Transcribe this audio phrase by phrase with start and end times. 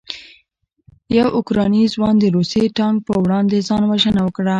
[1.17, 4.49] یو اوکراني ځوان د روسي ټانک په وړاندې ځان وژنه وکړه.